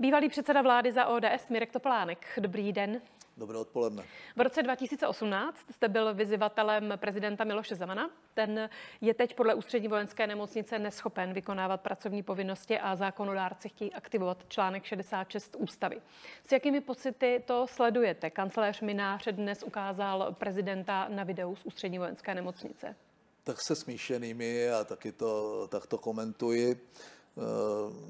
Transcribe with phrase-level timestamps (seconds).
[0.00, 2.26] Bývalý předseda vlády za ODS Mirek Topolánek.
[2.38, 3.00] Dobrý den.
[3.36, 4.02] Dobré odpoledne.
[4.36, 8.10] V roce 2018 jste byl vyzývatelem prezidenta Miloše Zemana.
[8.34, 8.70] Ten
[9.00, 14.84] je teď podle ústřední vojenské nemocnice neschopen vykonávat pracovní povinnosti a zákonodárci chtějí aktivovat článek
[14.84, 16.02] 66 ústavy.
[16.44, 18.30] S jakými pocity to sledujete?
[18.30, 22.96] Kancelář Minář dnes ukázal prezidenta na videu z ústřední vojenské nemocnice.
[23.44, 26.88] Tak se smíšenými a taky to, tak to komentuji.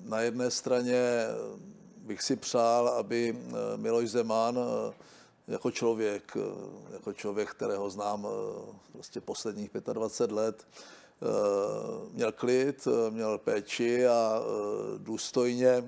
[0.04, 0.96] Na jedné straně
[2.06, 3.38] bych si přál, aby
[3.76, 4.58] Miloš Zeman
[5.48, 6.36] jako člověk,
[6.92, 8.28] jako člověk, kterého znám
[8.92, 10.66] prostě posledních 25 let,
[12.12, 14.42] měl klid, měl péči a
[14.98, 15.84] důstojně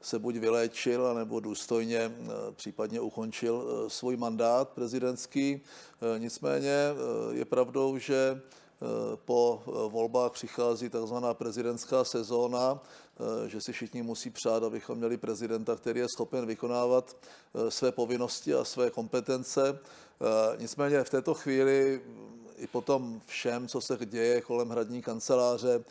[0.00, 2.12] se buď vyléčil, nebo důstojně
[2.52, 5.60] případně ukončil svůj mandát prezidentský.
[6.18, 6.76] Nicméně
[7.30, 8.40] je pravdou, že
[9.24, 12.80] po volbách přichází takzvaná prezidentská sezóna,
[13.46, 17.16] že si všichni musí přát, abychom měli prezidenta, který je schopen vykonávat
[17.68, 19.78] své povinnosti a své kompetence.
[20.58, 22.02] Nicméně v této chvíli
[22.56, 25.84] i po tom všem, co se děje kolem hradní kanceláře,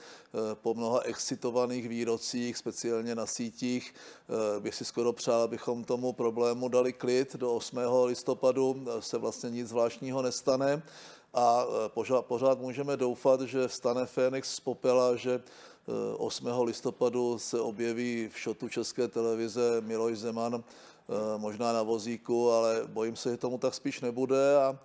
[0.53, 3.94] po mnoha excitovaných výrocích, speciálně na sítích,
[4.59, 7.35] bych si skoro přál, abychom tomu problému dali klid.
[7.35, 7.77] Do 8.
[8.05, 10.83] listopadu se vlastně nic zvláštního nestane
[11.33, 15.44] a pořád, pořád můžeme doufat, že vstane Fénix z popela, že
[16.17, 16.48] 8.
[16.64, 20.64] listopadu se objeví v šotu České televize Miloš Zeman,
[21.38, 24.80] možná na vozíku, ale bojím se, že tomu tak spíš nebude a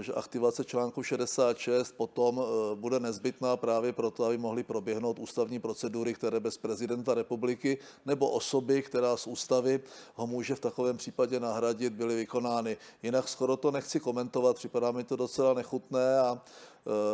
[0.00, 6.40] že aktivace článku 66 potom bude nezbytná právě proto, aby mohly proběhnout ústavní procedury, které
[6.40, 9.80] bez prezidenta republiky nebo osoby, která z ústavy
[10.14, 12.76] ho může v takovém případě nahradit, byly vykonány.
[13.02, 16.42] Jinak skoro to nechci komentovat, připadá mi to docela nechutné a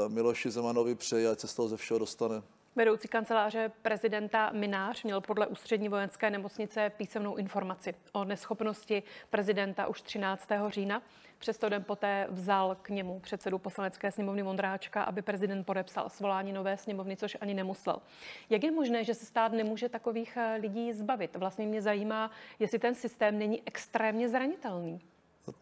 [0.09, 2.42] Miloši Zemanovi přeji, ať se z toho ze všeho dostane.
[2.77, 10.03] Vedoucí kanceláře prezidenta Minář měl podle ústřední vojenské nemocnice písemnou informaci o neschopnosti prezidenta už
[10.03, 10.48] 13.
[10.69, 11.03] října.
[11.38, 16.76] Přesto den poté vzal k němu předsedu poslanecké sněmovny Vondráčka, aby prezident podepsal svolání nové
[16.76, 17.97] sněmovny, což ani nemusel.
[18.50, 21.37] Jak je možné, že se stát nemůže takových eh, lidí zbavit?
[21.37, 25.00] Vlastně mě zajímá, jestli ten systém není extrémně zranitelný.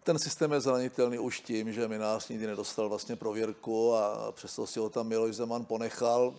[0.03, 4.79] Ten systém je zranitelný už tím, že Minář nikdy nedostal vlastně prověrku a přesto si
[4.79, 6.35] ho tam Miloš Zeman ponechal,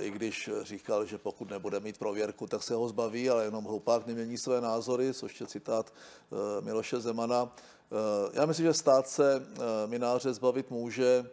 [0.00, 4.06] i když říkal, že pokud nebude mít prověrku, tak se ho zbaví, ale jenom hlupák
[4.06, 7.52] nemění své názory, což je citát eh, Miloše Zemana.
[7.56, 9.46] Eh, já myslím, že stát se
[9.86, 11.30] Mináře zbavit může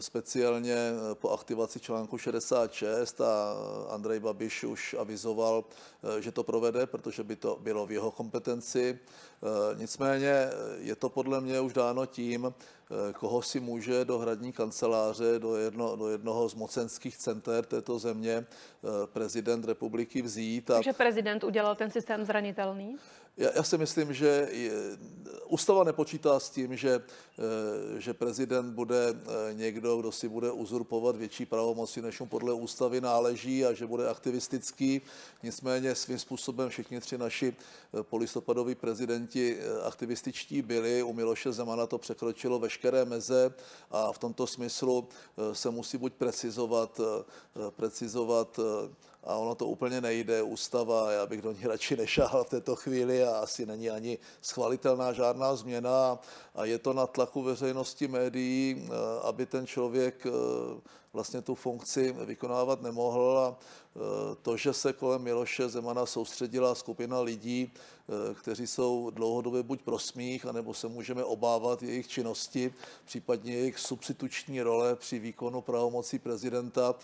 [0.00, 0.76] speciálně
[1.14, 3.54] po aktivaci článku 66 a
[3.88, 5.64] Andrej Babiš už avizoval,
[6.20, 8.98] že to provede, protože by to bylo v jeho kompetenci.
[9.76, 12.54] Nicméně je to podle mě už dáno tím,
[13.14, 18.46] koho si může do hradní kanceláře, do, jedno, do jednoho z mocenských center této země
[19.06, 20.70] prezident republiky vzít.
[20.70, 20.74] A...
[20.74, 22.96] Takže prezident udělal ten systém zranitelný?
[23.40, 24.48] Já, já si myslím, že
[25.50, 27.02] ústava nepočítá s tím, že,
[27.38, 32.52] eh, že prezident bude eh, někdo, kdo si bude uzurpovat větší pravomoci, než mu podle
[32.52, 35.00] ústavy náleží a že bude aktivistický.
[35.42, 41.02] Nicméně svým způsobem všichni tři naši eh, polistopadoví prezidenti aktivističtí byli.
[41.02, 43.54] U Miloše Zemana to překročilo veškeré meze
[43.90, 45.08] a v tomto smyslu
[45.52, 47.00] se musí buď precizovat,
[47.76, 48.60] precizovat
[49.24, 53.24] a ono to úplně nejde, ústava, já bych do ní radši nešáhl v této chvíli
[53.24, 56.18] a asi není ani schvalitelná žádná změna.
[56.54, 58.90] A je to na tlaku veřejnosti médií, eh,
[59.22, 60.30] aby ten člověk eh,
[61.12, 67.20] vlastně tu funkci vykonávat nemohl a e, to, že se kolem Miloše Zemana soustředila skupina
[67.20, 67.72] lidí,
[68.30, 73.78] e, kteří jsou dlouhodobě buď pro smích, anebo se můžeme obávat jejich činnosti, případně jejich
[73.78, 76.94] substituční role při výkonu pravomocí prezidenta.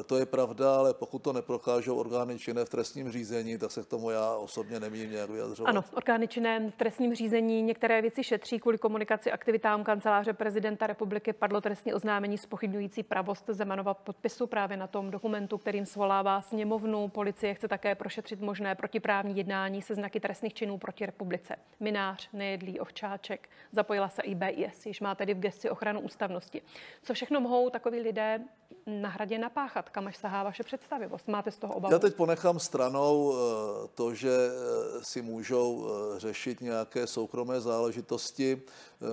[0.00, 3.82] E, to je pravda, ale pokud to neprokážou orgány činné v trestním řízení, tak se
[3.82, 5.70] k tomu já osobně nemím nějak vyjadřovat.
[5.70, 11.32] Ano, orgány činné v trestním řízení některé věci šetří kvůli komunikaci aktivitám kanceláře prezidenta republiky
[11.32, 17.08] padlo trestní oznámení spochybňující pravost Zemanova podpisu právě na tom dokumentu, kterým svolává sněmovnu.
[17.08, 21.56] Policie chce také prošetřit možné protiprávní jednání se znaky trestných činů proti republice.
[21.80, 23.48] Minář, nejedlý, ovčáček.
[23.72, 26.62] Zapojila se i BIS, již má tedy v gesti ochranu ústavnosti.
[27.02, 28.40] Co všechno mohou takoví lidé
[28.86, 29.90] na hradě napáchat?
[29.90, 31.28] Kam až sahá vaše představivost?
[31.28, 31.94] Máte z toho obavu?
[31.94, 38.62] Já teď ponechám stranou eh, to, že eh, si můžou eh, řešit nějaké soukromé záležitosti.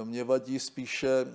[0.04, 1.26] Mě vadí spíše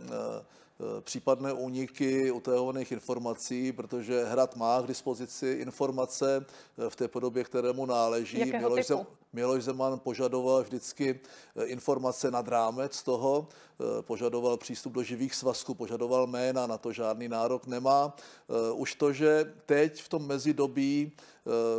[1.00, 6.46] případné úniky utajovaných informací, protože Hrad má k dispozici informace
[6.78, 8.38] eh, v té podobě, kterému náleží.
[8.38, 9.06] Jakého typu?
[9.32, 11.20] Miloš Zeman požadoval vždycky
[11.56, 13.48] eh, informace nad rámec toho,
[13.80, 18.16] eh, požadoval přístup do živých svazků, požadoval jména, na to žádný nárok nemá.
[18.16, 21.12] Eh, už to, že teď v tom mezidobí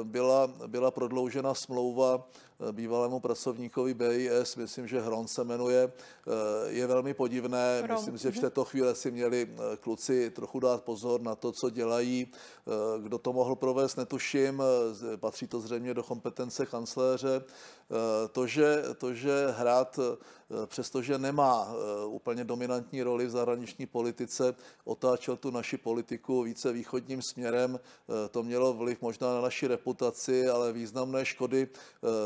[0.03, 2.27] byla, byla prodloužena smlouva
[2.71, 5.91] bývalému pracovníkovi BIS, myslím, že Hron se jmenuje,
[6.67, 7.81] je velmi podivné.
[7.81, 7.97] Hron.
[8.11, 9.49] Myslím, že v této chvíli si měli
[9.79, 12.27] kluci trochu dát pozor na to, co dělají.
[12.99, 14.63] Kdo to mohl provést, netuším.
[15.15, 17.43] Patří to zřejmě do kompetence kancléře.
[18.31, 19.99] To, že, to, že hrát,
[20.65, 21.73] přestože nemá
[22.05, 27.79] úplně dominantní roli v zahraniční politice, otáčel tu naši politiku více východním směrem,
[28.31, 31.67] to mělo vliv možná na naši reputaci, ale významné škody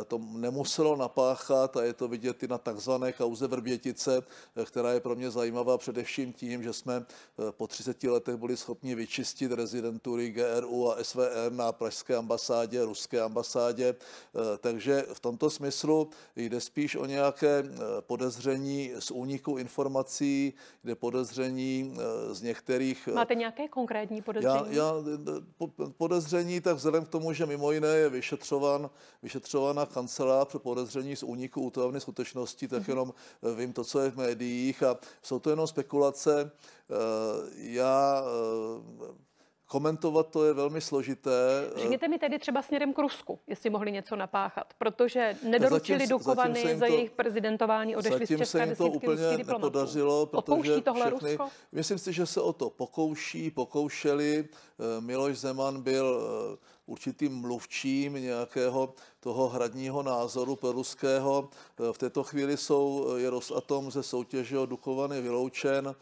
[0.08, 4.24] to nemuselo napáchat a je to vidět i na takzvané kauze Vrbětice,
[4.66, 7.06] která je pro mě zajímavá především tím, že jsme
[7.52, 13.96] po 30 letech byli schopni vyčistit rezidentury GRU a SVR na pražské ambasádě, ruské ambasádě,
[14.60, 17.64] takže v tomto smyslu jde spíš o nějaké
[18.13, 21.98] podezření z úniku informací, jde podezření
[22.31, 23.10] z některých...
[23.13, 24.75] Máte nějaké konkrétní podezření?
[24.75, 24.94] Já, já
[25.98, 28.89] podezření, tak vzhledem k tomu, že mimo jiné je vyšetřovan,
[29.24, 33.13] vyšetřována kancelář pro podezření z úniku útojovny skutečnosti, tak jenom
[33.56, 36.51] vím to, co je v médiích a jsou to jenom spekulace.
[37.56, 38.24] Já
[39.74, 41.70] komentovat to je velmi složité.
[41.75, 46.62] Řekněte mi tedy třeba směrem k Rusku, jestli mohli něco napáchat, protože nedoručili zatím, Dukovany
[46.62, 51.06] zatím za to, jejich prezidentování, odešli z Zatím se jim to úplně nepodařilo, protože tohle
[51.08, 51.50] všechny, Rusko?
[51.72, 54.46] myslím si, že se o to pokouší, pokoušeli.
[55.00, 56.20] Miloš Zeman byl
[56.86, 61.50] určitým mluvčím nějakého toho hradního názoru peruského.
[61.92, 65.96] V této chvíli jsou, je Rosatom ze soutěže o Dukovany vyloučen.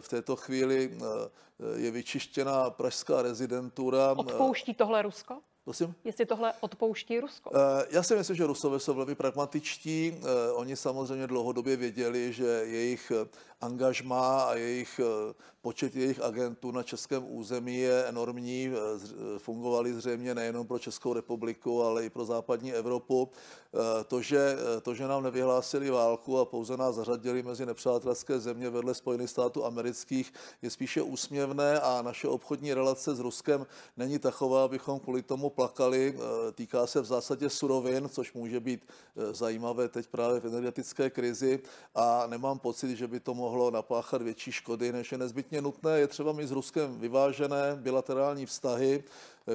[0.00, 0.98] V této chvíli
[1.76, 4.12] je vyčištěna pražská rezidentura.
[4.12, 5.38] Odpouští tohle Rusko?
[5.64, 5.94] Prosím?
[6.04, 7.50] Jestli tohle odpouští Rusko?
[7.90, 10.20] Já si myslím, že Rusové jsou velmi pragmatičtí.
[10.54, 13.12] Oni samozřejmě dlouhodobě věděli, že jejich
[13.64, 15.00] angažmá a jejich
[15.62, 18.70] počet jejich agentů na českém území je enormní.
[19.38, 23.28] Fungovali zřejmě nejenom pro Českou republiku, ale i pro západní Evropu.
[24.06, 28.94] To, že, to, že nám nevyhlásili válku a pouze nás zařadili mezi nepřátelské země vedle
[28.94, 30.32] Spojených států amerických,
[30.62, 33.66] je spíše úsměvné a naše obchodní relace s Ruskem
[33.96, 36.18] není taková, abychom kvůli tomu plakali.
[36.54, 38.86] Týká se v zásadě surovin, což může být
[39.32, 41.62] zajímavé teď právě v energetické krizi
[41.94, 45.98] a nemám pocit, že by to mohlo napáchat větší škody, než je nezbytně nutné.
[45.98, 49.04] Je třeba mít s Ruskem vyvážené bilaterální vztahy,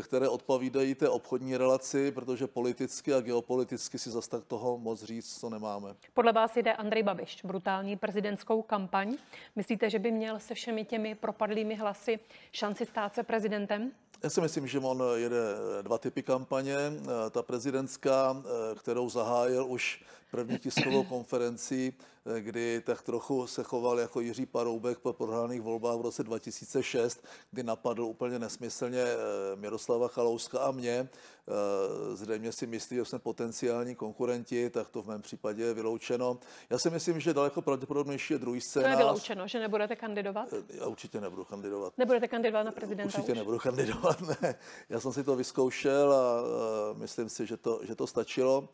[0.02, 5.40] které odpovídají té obchodní relaci, protože politicky a geopoliticky si zase tak toho moc říct,
[5.40, 5.96] co nemáme.
[6.14, 9.18] Podle vás jde Andrej Babiš brutální prezidentskou kampaň.
[9.56, 12.20] Myslíte, že by měl se všemi těmi propadlými hlasy
[12.52, 13.92] šanci stát se prezidentem?
[14.24, 15.38] Já si myslím, že on jede
[15.82, 16.76] dva typy kampaně.
[17.32, 18.44] Ta prezidentská,
[18.76, 21.94] kterou zahájil už první tiskovou konferenci,
[22.40, 27.64] kdy tak trochu se choval jako Jiří Paroubek po prohraných volbách v roce 2006, kdy
[27.64, 29.06] napadl úplně nesmyslně
[29.56, 31.10] Miroslava Chalouska a mě.
[32.14, 36.40] Zřejmě si myslí, že jsme potenciální konkurenti, tak to v mém případě je vyloučeno.
[36.70, 38.94] Já si myslím, že daleko pravděpodobnější je druhý scénář.
[38.94, 40.54] To je vyloučeno, že nebudete kandidovat?
[40.70, 41.94] Já určitě nebudu kandidovat.
[41.98, 43.38] Nebudete kandidovat na prezidenta Určitě už?
[43.38, 44.56] nebudu kandidovat, ne.
[44.90, 46.44] Já jsem si to vyzkoušel a
[46.94, 48.70] myslím si, že to, že to stačilo.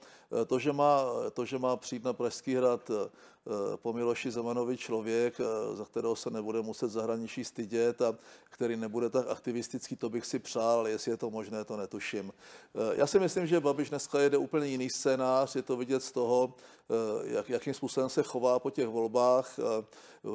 [0.48, 1.04] To, že má,
[1.34, 2.92] to, že má přijít na Pražský hrad
[3.76, 5.38] po Miloši Zemanovi člověk,
[5.74, 8.16] za kterého se nebude muset zahraničí stydět a
[8.50, 12.34] který nebude tak aktivistický, to bych si přál, ale jestli je to možné, to netuším.
[12.94, 16.54] Já si myslím, že Babiš dneska jede úplně jiný scénář, je to vidět z toho,
[17.24, 19.60] jak, jakým způsobem se chová po těch volbách.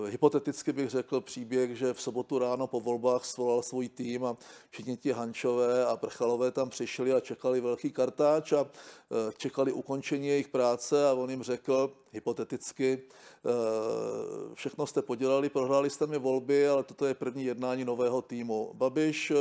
[0.06, 4.36] Hypoteticky bych řekl příběh, že v sobotu ráno po volbách svolal svůj tým a
[4.70, 8.66] všichni ti Hančové a Prchalové tam přišli a čekali velký kartáč a
[9.36, 13.02] čekali ukončení jejich práce a on jim řekl hypoteticky,
[14.54, 18.70] všechno jste podělali, prohráli jste mi volby, ale toto je první jednání nového týmu.
[18.74, 19.32] Babiš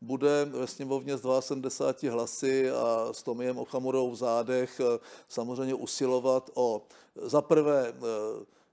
[0.00, 4.80] bude ve sněmovně s 72 hlasy a s Tomiem Okamurou v zádech
[5.28, 6.82] samozřejmě usilovat o
[7.16, 7.94] za prvé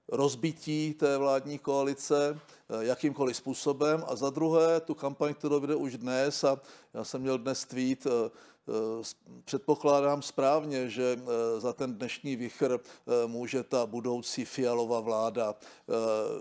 [0.07, 2.39] rozbití té vládní koalice
[2.79, 6.61] jakýmkoliv způsobem a za druhé tu kampaň, kterou vede už dnes a
[6.93, 8.07] já jsem měl dnes tweet,
[9.45, 11.19] předpokládám správně, že
[11.57, 12.79] za ten dnešní vichr
[13.27, 15.55] může ta budoucí fialová vláda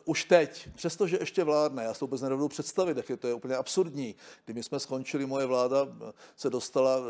[0.05, 3.35] už teď, přestože ještě vládne, já si to vůbec nedovedu představit, jak je to je
[3.35, 4.15] úplně absurdní.
[4.45, 5.89] Kdy my jsme skončili, moje vláda
[6.37, 7.01] se dostala,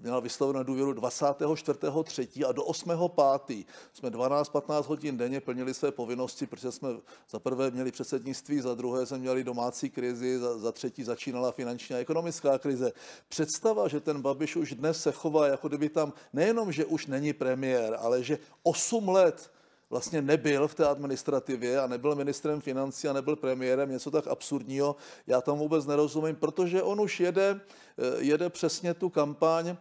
[0.00, 2.48] měla vyslovenou důvěru 24.3.
[2.48, 3.66] a do 8.5.
[3.92, 6.88] jsme 12-15 hodin denně plnili své povinnosti, protože jsme
[7.30, 11.96] za prvé měli předsednictví, za druhé jsme měli domácí krizi, za, za třetí začínala finanční
[11.96, 12.92] a ekonomická krize.
[13.28, 17.32] Představa, že ten Babiš už dnes se chová, jako kdyby tam nejenom, že už není
[17.32, 19.50] premiér, ale že 8 let
[19.90, 24.96] vlastně nebyl v té administrativě a nebyl ministrem financí a nebyl premiérem, něco tak absurdního,
[25.26, 27.60] já tomu vůbec nerozumím, protože on už jede,
[27.98, 29.76] eh, jede přesně tu kampaň,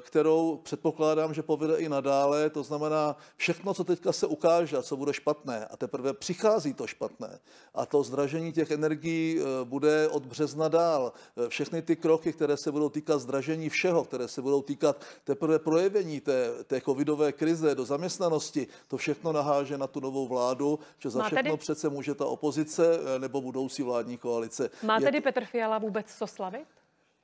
[0.00, 4.96] kterou předpokládám, že povede i nadále, to znamená všechno, co teďka se ukáže a co
[4.96, 7.38] bude špatné a teprve přichází to špatné
[7.74, 11.12] a to zdražení těch energií eh, bude od března dál.
[11.48, 16.20] Všechny ty kroky, které se budou týkat zdražení všeho, které se budou týkat teprve projevení
[16.20, 21.18] té, té covidové krize do zaměstnanosti, to všechno naháže na tu novou vládu, že za
[21.18, 24.70] Má všechno tedy- přece může ta opozice eh, nebo budoucí vládní koalice.
[24.82, 26.66] Má Je tedy Petr Fiala vůbec co slavit?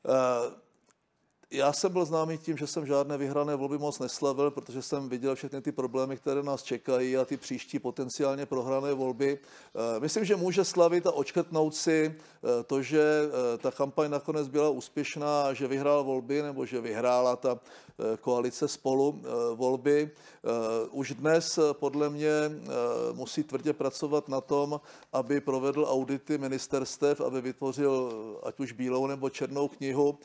[0.09, 0.66] Eh,
[1.51, 5.35] já jsem byl známý tím, že jsem žádné vyhrané volby moc neslavil, protože jsem viděl
[5.35, 9.39] všechny ty problémy, které nás čekají a ty příští potenciálně prohrané volby.
[9.97, 14.49] Eh, Myslím, že může slavit a očkrtnout si eh, to, že eh, ta kampaň nakonec
[14.49, 17.59] byla úspěšná, že vyhrál volby nebo že vyhrála ta
[18.21, 19.23] koalice spolu
[19.55, 20.11] volby.
[20.91, 22.31] Už dnes podle mě
[23.13, 24.81] musí tvrdě pracovat na tom,
[25.13, 28.13] aby provedl audity ministerstev, aby vytvořil
[28.43, 30.19] ať už bílou nebo černou knihu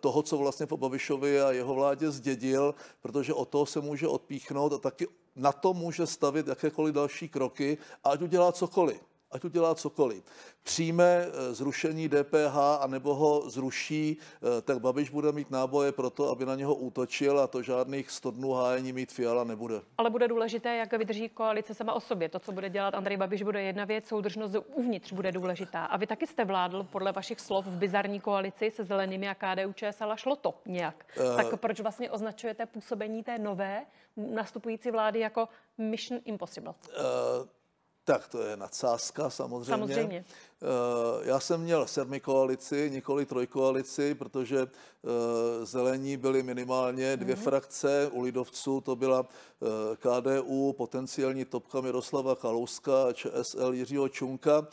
[0.00, 4.72] toho, co vlastně po Babišovi a jeho vládě zdědil, protože o toho se může odpíchnout
[4.72, 10.24] a taky na to může stavit jakékoliv další kroky, ať udělá cokoliv ať udělá cokoliv.
[10.62, 16.10] Přijme eh, zrušení DPH a nebo ho zruší, eh, tak Babiš bude mít náboje pro
[16.10, 19.80] to, aby na něho útočil a to žádných 100 dnů hájení mít Fiala nebude.
[19.98, 22.28] Ale bude důležité, jak vydrží koalice sama o sobě.
[22.28, 25.84] To, co bude dělat Andrej Babiš, bude jedna věc, soudržnost uvnitř bude důležitá.
[25.84, 29.72] A vy taky jste vládl podle vašich slov v bizarní koalici se zelenými a KDU
[29.72, 31.04] ČSL a šlo to nějak.
[31.16, 31.36] Eh.
[31.36, 33.86] Tak proč vlastně označujete působení té nové
[34.16, 35.48] nastupující vlády jako
[35.78, 36.74] Mission Impossible?
[36.90, 37.61] Eh,
[38.04, 39.94] tak to je nadsázka samozřejmě.
[39.94, 40.24] Samozřejmě.
[40.62, 47.44] Eh, Já jsem měl sedmi koalici, nikoli trojkoalici, protože eh, zelení byly minimálně dvě Mhm.
[47.44, 48.08] frakce.
[48.12, 49.26] U lidovců to byla
[49.62, 54.66] eh, KDU, potenciální topka Miroslava Kalouska a ČSL Jiřího Čunka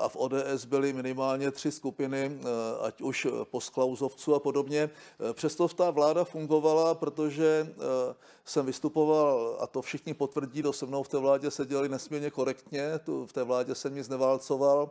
[0.00, 2.38] a v ODS byly minimálně tři skupiny,
[2.80, 4.90] ať už postklauzovců a podobně.
[5.32, 7.74] Přesto ta vláda fungovala, protože
[8.44, 12.98] jsem vystupoval, a to všichni potvrdí, kdo se mnou v té vládě seděli nesmírně korektně,
[13.04, 14.90] tu, v té vládě jsem nic neválcoval,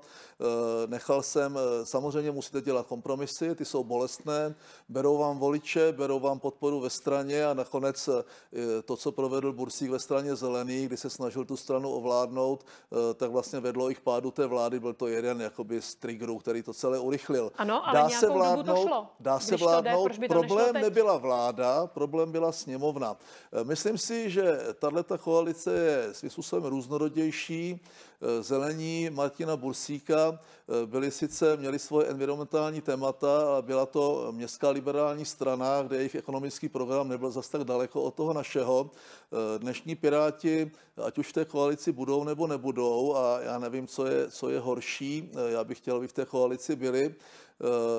[0.88, 4.56] nechal jsem, eh, samozřejmě musíte dělat kompromisy, ty jsou bolestné,
[4.90, 9.90] berou vám voliče, berou vám podporu ve straně a nakonec eh, to, co provedl Bursík
[9.92, 14.32] ve straně zelený, kdy se snažil tu stranu ovládnout, eh, tak vlastně vedlo ich pádu
[14.32, 17.52] té vlády, byl to jeden jakoby z triggerů, který to celé urychlil.
[17.58, 19.08] Ano, ale nějakou dobu to šlo.
[19.20, 23.18] Dá se jde, vládnout, nešlo problém nebyla vláda, problém byla sněmovna.
[23.54, 27.82] Eh, Myslím si, že tato koalice je svým způsobem různorodější.
[28.22, 34.70] Eh, Zelení Martina Bursíka eh, byli sice, měli svoje environmentální témata, ale byla to městská
[34.70, 38.92] liberální strana, kde jejich ekonomický program nebyl zas tak daleko od toho našeho.
[38.92, 40.72] Eh, Dnešní Piráti,
[41.04, 44.60] ať už v té koalici budou nebo nebudou, a já nevím, co je, co je
[44.60, 47.16] horší, já bych chtěl, aby v té koalici byli,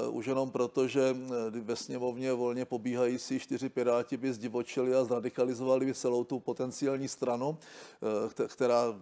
[0.08, 1.16] Uh, už jenom proto, že
[1.62, 7.58] ve sněmovně volně pobíhající čtyři piráti by zdivočili a zradikalizovali by celou tu potenciální stranu,
[8.28, 8.94] kte- která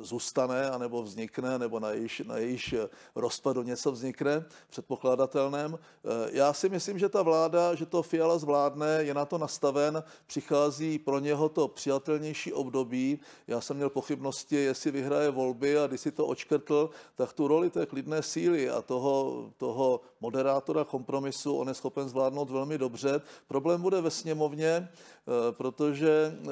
[0.00, 2.74] zůstane, anebo vznikne, nebo na jejíž, na jejíž
[3.14, 5.78] rozpadu něco vznikne, předpokládatelném.
[5.78, 10.02] Eh, Já si myslím, že ta vláda, že to Fiala zvládne, je na to nastaven,
[10.26, 13.20] přichází pro něho to přijatelnější období.
[13.46, 17.70] Já jsem měl pochybnosti, jestli vyhraje volby a když si to očkrtl, tak tu roli
[17.70, 23.20] té klidné síly a toho, toho moderátora kompromisu on je schopen zvládnout velmi dobře.
[23.48, 26.46] Problém bude ve sněmovně, eh, protože eh,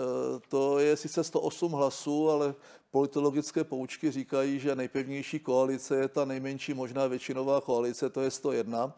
[0.49, 2.55] to je sice 108 hlasů, ale
[2.95, 8.95] politologické poučky říkají, že nejpevnější koalice je ta nejmenší možná většinová koalice, to je 101.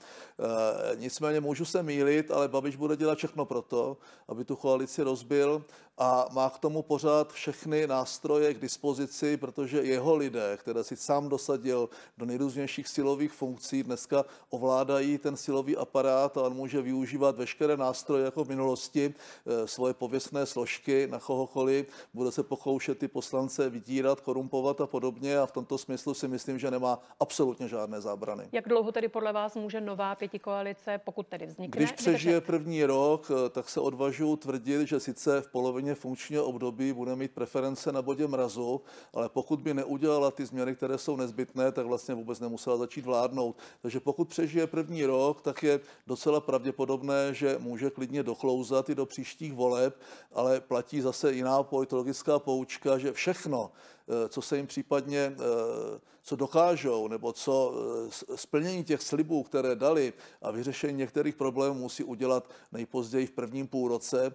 [0.93, 3.97] E, nicméně můžu se mýlit, ale Babiš bude dělat všechno proto,
[4.29, 5.65] aby tu koalici rozbil
[5.99, 11.29] a má k tomu pořád všechny nástroje k dispozici, protože jeho lidé, které si sám
[11.29, 11.89] dosadil
[12.19, 18.25] do nejrůznějších silových funkcí, dneska ovládají ten silový aparát a on může využívat veškeré nástroje
[18.25, 19.15] jako v minulosti,
[19.47, 25.39] e, svoje pověstné složky na kohokoliv, bude se pokoušet ty poslance vydírat, korumpovat a podobně
[25.39, 28.49] a v tomto smyslu si myslím, že nemá absolutně žádné zábrany.
[28.53, 32.47] Jak dlouho tedy podle vás může nová pětikoalice, pokud tedy vznikne, Když přežije vydržet?
[32.47, 37.33] první rok, eh, tak se odvažuji tvrdit, že sice v polovině funkčního období bude mít
[37.33, 38.81] preference na bodě mrazu,
[39.15, 43.57] ale pokud by neudělala ty změny, které jsou nezbytné, tak vlastně vůbec nemusela začít vládnout.
[43.83, 49.07] Takže pokud přežije první rok, tak je docela pravděpodobné, že může klidně doklouzat i do
[49.07, 50.01] příštích voleb,
[50.35, 53.71] ale platí zase jiná politologická poučka, že všechno,
[54.29, 55.37] co se jim případně,
[56.23, 57.75] co dokážou, nebo co
[58.35, 64.35] splnění těch slibů, které dali a vyřešení některých problémů musí udělat nejpozději v prvním půlroce,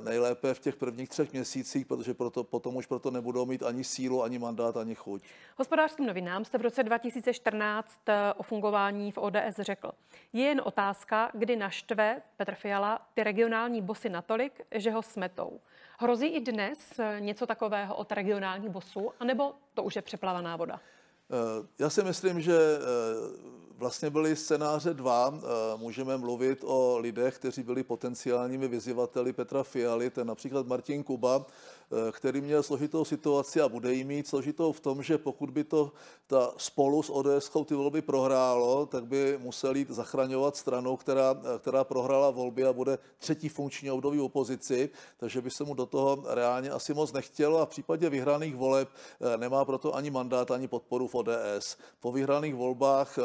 [0.00, 4.22] nejlépe v těch prvních třech měsících, protože proto, potom už proto nebudou mít ani sílu,
[4.22, 5.22] ani mandát, ani chuť.
[5.56, 7.90] Hospodářským novinám jste v roce 2014
[8.36, 9.90] o fungování v ODS řekl,
[10.32, 15.60] je jen otázka, kdy naštve Petr Fiala ty regionální bosy natolik, že ho smetou.
[16.02, 20.80] Hrozí i dnes něco takového od regionálních bosů, anebo to už je přeplavaná voda?
[21.30, 25.34] Eh, já si myslím, že eh, vlastně byly scénáře dva.
[25.34, 31.46] Eh, můžeme mluvit o lidech, kteří byli potenciálními vyzývateli Petra Fialy, ten například Martin Kuba,
[31.92, 35.64] Eh, který měl složitou situaci a bude jí mít složitou v tom, že pokud by
[35.64, 35.92] to
[36.26, 41.58] ta spolu s ODS ty volby prohrálo, tak by musel jít zachraňovat stranu, která, eh,
[41.58, 46.24] která prohrála volby a bude třetí funkční období opozici, takže by se mu do toho
[46.26, 48.88] reálně asi moc nechtělo a v případě vyhraných voleb
[49.36, 51.76] nemá proto ani mandát, ani podporu v ODS.
[52.00, 53.18] Po vyhraných volbách,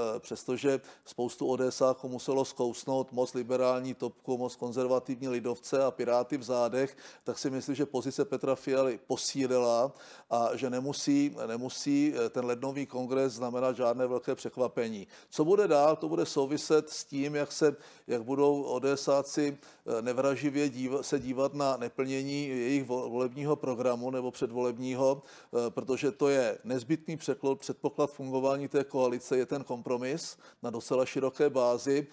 [0.45, 6.97] přestože spoustu ODSáků muselo zkousnout moc liberální topku, moc konzervativní lidovce a piráty v zádech,
[7.23, 9.91] tak si myslím, že pozice Petra Fialy posílila
[10.29, 15.07] a že nemusí, nemusí eh, ten lednový kongres znamenat žádné velké překvapení.
[15.29, 17.75] Co bude dál, to bude souviset s tím, jak, se,
[18.07, 25.23] jak budou odesáci eh, nevraživě díva, se dívat na neplnění jejich volebního programu nebo předvolebního,
[25.25, 27.17] eh, protože to je nezbytný
[27.57, 32.07] předpoklad fungování té koalice, je ten kompromis na docela široké bázi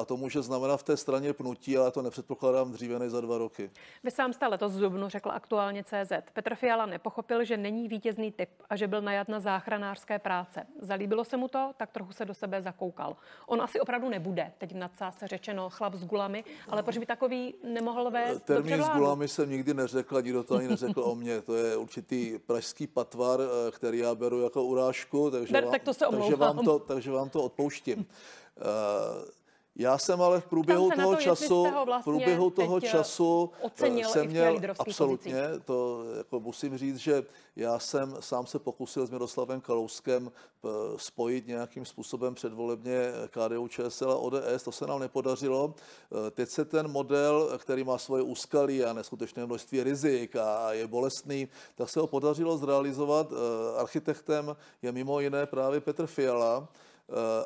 [0.00, 3.38] a to může znamenat v té straně pnutí, ale to nepředpokládám dříve než za dva
[3.38, 3.70] roky.
[4.04, 6.12] Vy sám jste letos v Dubnu řekl aktuálně CZ.
[6.32, 10.66] Petr Fiala nepochopil, že není vítězný typ a že byl najat na záchranářské práce.
[10.80, 13.16] Zalíbilo se mu to, tak trochu se do sebe zakoukal.
[13.46, 17.54] On asi opravdu nebude, teď v nadsázce řečeno chlap s gulami, ale proč by takový
[17.64, 21.40] nemohl vést Termín s gulami jsem nikdy neřekl, nikdo to ani neřekl o mně.
[21.40, 25.82] To je určitý pražský patvar, eh, který já beru jako urážku, takže, Ber, vám, tak
[25.82, 27.98] to se takže, vám, to, takže vám to odpouštím.
[27.98, 29.24] Uh,
[29.76, 34.26] Já jsem ale v průběhu toho to, času, vlastně v průběhu toho eh, času jsem
[34.26, 35.64] měl absolutně, pozicích.
[35.64, 37.22] to jako musím říct, že
[37.56, 44.10] já jsem sám se pokusil s Miroslavem Kalouskem eh, spojit nějakým způsobem předvolebně KDU, ČSL
[44.10, 45.74] a ODS, to se nám nepodařilo.
[45.74, 50.86] Eh, teď se ten model, který má svoje úskalí a neskutečné množství rizik a je
[50.86, 53.32] bolestný, tak se ho podařilo zrealizovat.
[53.76, 56.68] Architektem je mimo jiné právě Petr Fiala,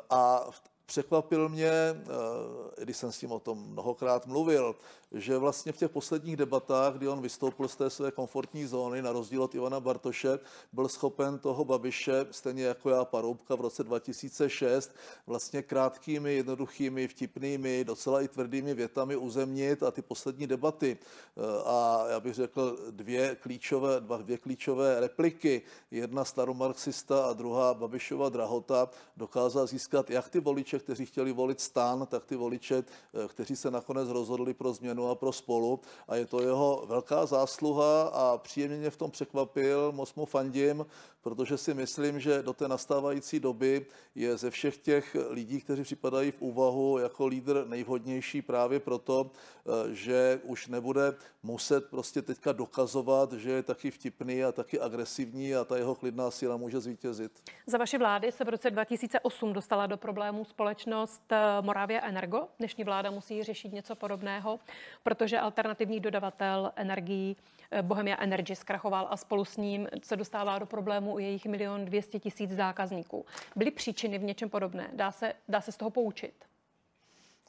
[0.09, 0.49] a
[0.89, 4.75] Překvapil mě, eh, když jsem s tím o tom mnohokrát mluvil,
[5.11, 9.11] že vlastně v těch posledních debatách, kdy on vystoupil z té své komfortní zóny, na
[9.11, 10.39] rozdíl od Ivana Bartoše,
[10.73, 14.91] byl schopen toho Babiše, stejně jako já Paroubka v roce 2006,
[15.27, 20.97] vlastně krátkými, jednoduchými, vtipnými, docela i tvrdými větami uzemnit a ty poslední debaty.
[21.37, 27.73] Eh, a já bych řekl dvě klíčové, dva, dvě klíčové repliky, jedna staromarxista a druhá
[27.73, 33.27] Babišova drahota, dokázal získat jak ty voliče, kteří chtěli volit stan, tak ty voliče, eh,
[33.27, 35.79] kteří se nakonec rozhodli pro změnu Zenu a pro spolu.
[36.07, 40.85] A je to jeho velká zásluha a příjemně mě v tom překvapil, moc mu fandím,
[41.21, 46.31] protože si myslím, že do té nastávající doby je ze všech těch lidí, kteří připadají
[46.31, 53.33] v úvahu jako lídr nejvhodnější právě proto, eh, že už nebude muset prostě teďka dokazovat,
[53.33, 57.31] že je taky vtipný a taky agresivní a ta jeho klidná síla může zvítězit.
[57.67, 62.47] Za vaši vlády se v roce 2008 dostala do problémů společnost eh, Moravia Energo.
[62.59, 64.59] Dnešní vláda musí řešit něco podobného
[65.03, 67.37] protože alternativní dodavatel energií
[67.71, 70.65] eh, Bohemia Energy zkrachoval a spolu s ním se dostává do
[71.09, 73.25] problému u jejich milion 200 tisíc zákazníků.
[73.55, 74.89] Byly příčiny v něčem podobné?
[74.93, 76.33] Dá se, dá se z toho poučit?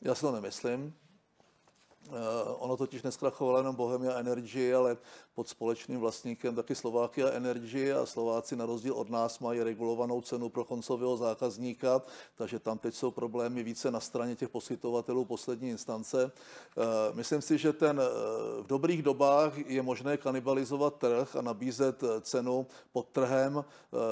[0.02, 0.94] Já si to nemyslím.
[2.10, 2.16] Uh,
[2.58, 4.96] ono totiž neskrachovalo jenom Bohemia Energy, ale
[5.34, 10.48] pod společným vlastníkem taky Slovakia Energy a Slováci na rozdíl od nás mají regulovanou cenu
[10.48, 12.02] pro koncového zákazníka,
[12.34, 16.24] takže tam teď jsou problémy více na straně těch poskytovatelů poslední instance.
[16.24, 22.04] Uh, myslím si, že ten uh, v dobrých dobách je možné kanibalizovat trh a nabízet
[22.20, 23.64] cenu pod trhem,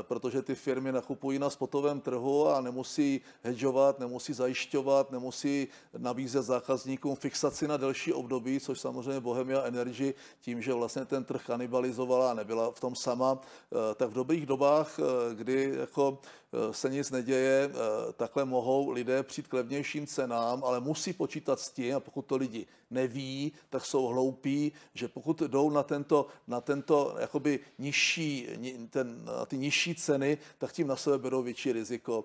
[0.02, 7.16] protože ty firmy nakupují na spotovém trhu a nemusí hedžovat, nemusí zajišťovat, nemusí nabízet zákazníkům
[7.16, 12.34] fixaci na delší období, což samozřejmě Bohemia Energy tím, že vlastně ten trh kanibalizovala a
[12.34, 16.18] nebyla v tom sama, eh, tak v dobrých dobách, eh, kdy jako
[16.52, 17.70] Eh, se nic neděje,
[18.16, 22.36] takhle mohou lidé přijít k levnějším cenám, ale musí počítat s tím, a pokud to
[22.36, 28.48] lidi neví, tak jsou hloupí, že pokud jdou na tento, na tento jakoby nižší,
[28.90, 32.24] ten, na ty nižší ceny, tak tím na sebe berou větší riziko.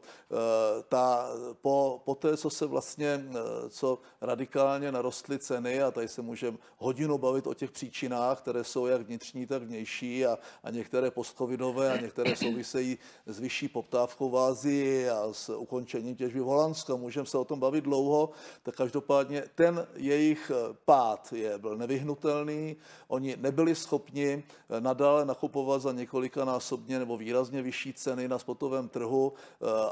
[0.89, 1.29] Ta,
[1.61, 3.25] po, po té, co se vlastně,
[3.69, 8.85] co radikálně narostly ceny a tady se můžeme hodinu bavit o těch příčinách, které jsou
[8.85, 14.37] jak vnitřní, tak vnější a, a některé postcovidové a některé souvisejí s vyšší poptávkou v
[14.37, 16.97] Ázii a s ukončením těžby v Holandsku.
[16.97, 18.29] Můžeme se o tom bavit dlouho,
[18.63, 20.51] tak každopádně ten jejich
[20.85, 22.75] pád je, byl nevyhnutelný.
[23.07, 24.43] Oni nebyli schopni
[24.79, 29.33] nadále nakupovat za několikanásobně nebo výrazně vyšší ceny na spotovém trhu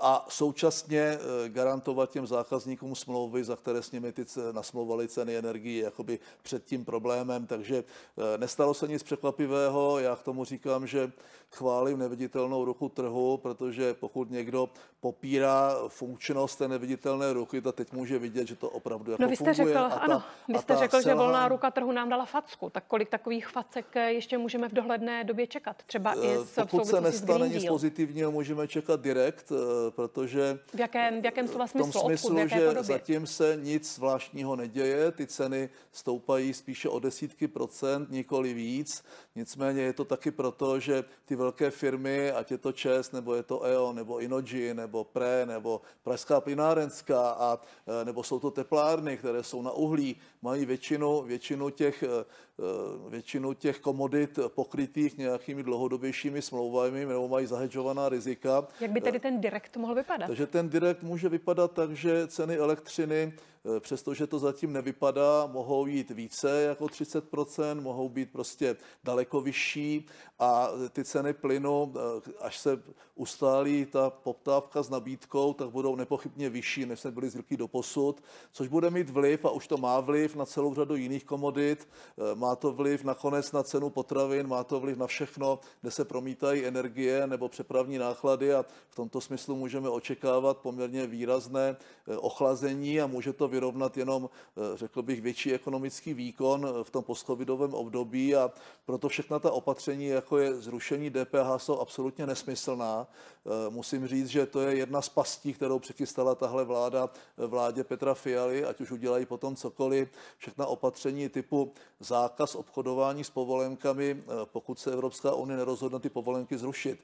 [0.02, 6.20] a současně garantovat těm zákazníkům smlouvy, za které s nimi ty nasmlouvaly ceny energii jakoby
[6.44, 10.00] před tím problémem, takže eh, nestalo se nic překvapivého.
[10.00, 11.12] Já k tomu říkám, že
[11.52, 14.70] chválím neviditelnou ruku trhu, protože pokud někdo
[15.02, 19.36] popírá funkčnost té neviditelné ruky, tak teď může vidět, že to opravdu jako no, vy
[19.36, 19.74] jste funguje.
[19.74, 22.70] Řekl, ta, ano, vy jste řekl, že volná ruka trhu nám dala facku.
[22.70, 25.84] Tak kolik takových facek eh, ještě můžeme v dohledné době čekat?
[25.84, 29.52] Třeba i s, Pokud se nestane nic pozitivního, můžeme čekat direkt,
[29.90, 30.60] protože...
[30.74, 31.90] V jakém, v jakém slova smyslu?
[31.90, 37.00] V tom smyslu, Odkud, že zatím se nic zvláštního neděje, ty ceny stoupají spíše o
[37.00, 39.04] desítky procent, nikoli víc.
[39.36, 43.44] Nicméně je to taky proto, že ty velké firmy, ať je to ČES, nebo je
[43.44, 47.60] to EO, nebo Inoji, nebo PRE, nebo Pražská plynárenská, a,
[48.02, 53.10] e, nebo jsou to teplárny, které jsou na uhlí, mají většinu, většinu, těch, e, e,
[53.10, 58.68] většinu těch komodit pokrytých nějakými dlouhodobějšími smlouvami, nebo mají zahedžovaná rizika.
[58.80, 60.28] Jak by tedy ten direkt mohl vypadat?
[60.28, 63.34] Takže ten direkt může vypadat tak, že ceny elektřiny
[63.80, 70.06] přestože to zatím nevypadá, mohou jít více jako 30%, mohou být prostě daleko vyšší
[70.40, 72.84] a ty ceny plynu, eh, až se
[73.16, 78.24] ustálí ta poptávka s nabídkou, tak budou nepochybně vyšší, než jsme byli zvyklí do posud,
[78.52, 82.36] což bude mít vliv, a už to má vliv na celou řadu jiných komodit, eh,
[82.36, 86.66] má to vliv nakonec na cenu potravin, má to vliv na všechno, kde se promítají
[86.66, 91.78] energie nebo přepravní náklady a v tomto smyslu můžeme očekávat poměrně výrazné
[92.18, 97.04] ochlazení a může to vyrovnat jenom, eh, řekl bych, větší ekonomický výkon eh, v tom
[97.04, 98.52] postcovidovém období a
[98.86, 103.08] proto všechna ta opatření, jako je zrušení DPH, jsou absolutně nesmyslná.
[103.08, 108.14] Eh, musím říct, že to je jedna z pastí, kterou přichystala tahle vláda vládě Petra
[108.14, 110.10] Fialy, ať už udělají potom cokoliv.
[110.38, 117.00] Všechna opatření typu zákaz obchodování s povolenkami, pokud se Evropská unie nerozhodne ty povolenky zrušit,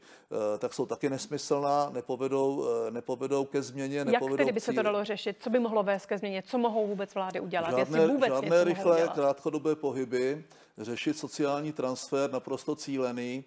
[0.60, 4.06] tak jsou taky nesmyslná, nepovedou, nepovedou ke změně.
[4.12, 5.38] Jak tedy by se to dalo řešit?
[5.40, 6.37] Co by mohlo vést ke změně?
[6.42, 7.70] Co mohou vůbec vlády udělat?
[7.70, 10.46] Žádné, Jestli vůbec žádné rychlé krátkodobé pohyby,
[10.78, 13.44] řešit sociální transfer naprosto cílený,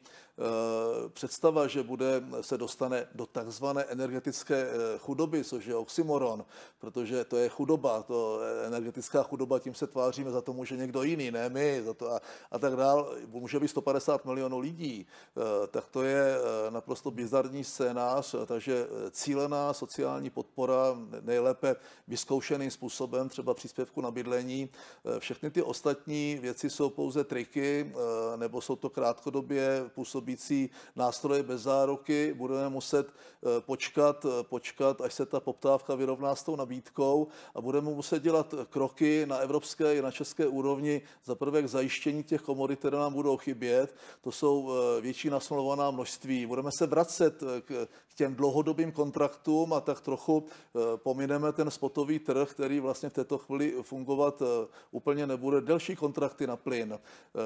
[1.09, 6.44] představa, že bude, se dostane do takzvané energetické eh, chudoby, což je oxymoron,
[6.79, 11.31] protože to je chudoba, to energetická chudoba, tím se tváříme, za to může někdo jiný,
[11.31, 15.87] ne my, za to a, a tak dál, může být 150 milionů lidí, eh, tak
[15.87, 16.37] to je
[16.70, 21.76] naprosto bizarní scénář, takže cílená sociální podpora, nejlépe
[22.09, 24.68] vyzkoušeným způsobem, třeba příspěvku na bydlení,
[25.18, 27.92] všechny ty ostatní věci jsou pouze triky,
[28.37, 32.35] nebo jsou to krátkodobě působí působící nástroje bez záruky.
[32.37, 37.61] Budeme muset eh, počkat, eh, počkat, až se ta poptávka vyrovná s tou nabídkou a
[37.61, 42.43] budeme muset dělat kroky na evropské i na české úrovni za prvé k zajištění těch
[42.43, 43.95] komodit, které nám budou chybět.
[44.21, 46.47] To jsou eh, větší nasmluvovaná množství.
[46.47, 50.45] Budeme se vracet k těm dlouhodobým kontraktům a tak trochu
[50.97, 54.43] pomineme ten spotový trh, který vlastně v této chvíli fungovat
[54.90, 55.61] úplně nebude.
[55.61, 56.99] Delší kontrakty na plyn,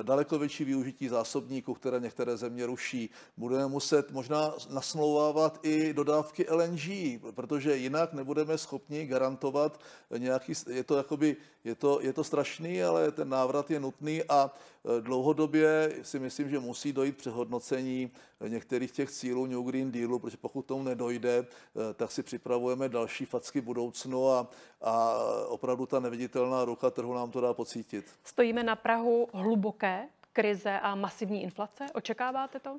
[0.03, 3.11] daleko větší využití zásobníků, které některé země ruší.
[3.37, 9.81] Budeme muset možná nasmlouvávat i dodávky LNG, protože jinak nebudeme schopni garantovat
[10.17, 14.51] nějaký, je to jakoby, je to, je to strašný, ale ten návrat je nutný a
[14.51, 18.11] e, dlouhodobě si myslím, že musí dojít přehodnocení
[18.49, 23.25] některých těch cílů New Green Dealu, protože pokud tomu nedojde, e, tak si připravujeme další
[23.25, 24.51] facky budoucnu a,
[24.83, 25.17] a
[25.49, 28.05] opravdu ta neviditelná ruka trhu nám to dá pocítit.
[28.25, 31.87] Stojíme na Prahu hluboké krize a masivní inflace?
[31.95, 32.79] Očekáváte to?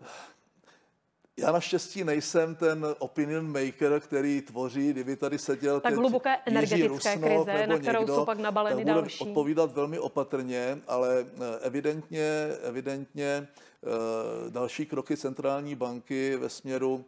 [1.37, 7.45] Já naštěstí nejsem ten opinion maker, který tvoří, kdyby tady seděl tak hluboké energetické Rusnov,
[7.45, 9.23] krize, na kterou někdo, jsou pak nabaleny tak další.
[9.23, 17.05] odpovídat velmi opatrně, ale eh, evidentně, evidentně eh, další kroky centrální banky ve směru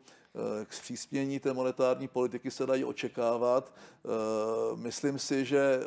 [0.62, 3.74] eh, k zpřísnění té monetární politiky se dají očekávat.
[4.76, 5.80] Myslím si, že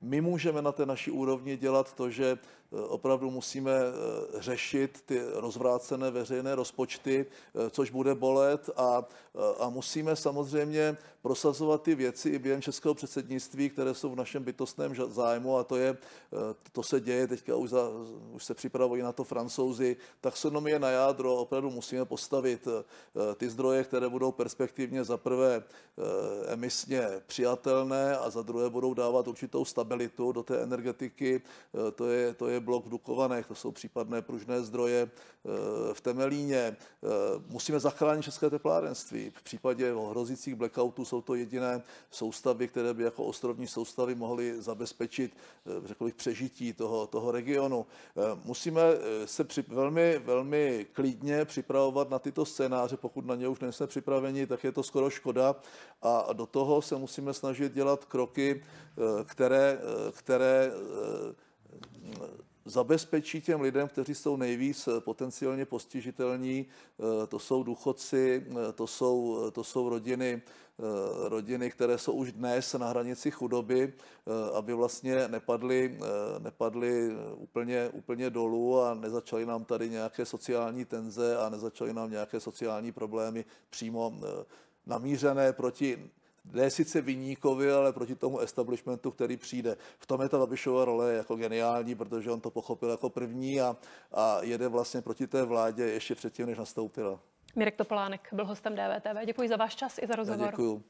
[0.00, 2.38] my můžeme na té naší úrovni dělat to, že
[2.70, 9.02] opravdu musíme eh, řešit ty rozvrácené veřejné rozpočty, eh, což bude bolet a,
[9.58, 14.94] a musíme samozřejmě prosazovat ty věci i během českého předsednictví, které jsou v našem bytostném
[15.08, 15.96] zájmu a to je,
[16.72, 17.88] to se děje teďka už, za,
[18.32, 22.68] už se připravují na to francouzi, taxonomie na jádro, opravdu musíme postavit
[23.36, 29.28] ty zdroje které budou perspektivně za prvé eh, emisně přijatelné a za druhé budou dávat
[29.28, 31.42] určitou stabilitu do té energetiky.
[31.42, 35.10] Eh, to je, to je blok v Dukovanech, to jsou případné pružné zdroje
[35.92, 36.76] v Temelíně.
[37.48, 39.30] Musíme zachránit české teplárenství.
[39.30, 45.36] V případě hrozících blackoutů jsou to jediné soustavy, které by jako ostrovní soustavy mohly zabezpečit,
[45.84, 47.86] řekl bych, přežití toho, toho regionu.
[48.44, 48.82] Musíme
[49.24, 52.96] se při, velmi, velmi klidně připravovat na tyto scénáře.
[52.96, 55.56] Pokud na ně už nejsme připraveni, tak je to skoro škoda.
[56.02, 61.34] A do toho se musíme snažit dělat kroky, eh, které, eh, které eh,
[62.64, 66.66] zabezpečí těm lidem, kteří jsou nejvíc potenciálně postižitelní,
[67.28, 70.42] to jsou důchodci, to jsou, to jsou rodiny,
[70.78, 77.16] Eh, rodiny, které jsou už dnes na hranici chudoby, eh, aby vlastně nepadly, eh, nepadly
[77.34, 82.92] úplně, úplně dolů a nezačaly nám tady nějaké sociální tenze a nezačaly nám nějaké sociální
[82.92, 84.14] problémy přímo
[84.86, 86.10] namířené proti
[86.52, 89.76] ne sice vyníkovi, ale proti tomu establishmentu, který přijde.
[89.98, 93.76] V tom je ta Babišova role jako geniální, protože on to pochopil jako první a,
[94.12, 97.20] a jede vlastně proti té vládě ještě předtím, než nastoupila.
[97.56, 99.26] Mirek Topolánek byl hostem DVTV.
[99.26, 100.44] Děkuji za váš čas i za rozhovor.
[100.44, 100.84] Já děkuji.